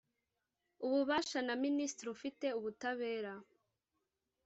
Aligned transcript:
Ububasha 0.85 1.39
na 1.47 1.53
minisitiri 1.63 2.09
ufite 2.15 2.45
ubutabera 2.57 3.33